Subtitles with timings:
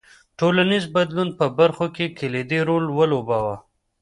[0.39, 3.55] ټولنیز بدلون په برخو کې کلیدي رول ولوباوه.